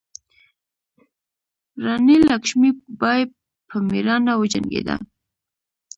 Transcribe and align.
راني 1.83 2.17
لکشمي 2.29 2.71
بای 2.99 3.21
په 3.69 3.75
میړانه 3.89 4.33
وجنګیده. 4.41 4.95